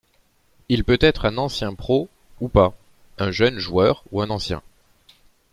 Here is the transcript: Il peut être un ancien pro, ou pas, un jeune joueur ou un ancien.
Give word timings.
Il 0.67 0.83
peut 0.83 0.97
être 0.99 1.25
un 1.25 1.37
ancien 1.37 1.75
pro, 1.75 2.09
ou 2.39 2.47
pas, 2.47 2.73
un 3.19 3.29
jeune 3.29 3.59
joueur 3.59 4.03
ou 4.11 4.23
un 4.23 4.31
ancien. 4.31 4.63